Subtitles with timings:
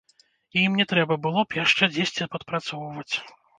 [0.55, 3.15] І ім не трэба было б яшчэ дзесьці падпрацоўваць.